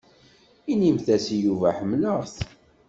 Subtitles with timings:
[0.71, 2.35] Inimt-as i Yuba ḥemmleɣ-t.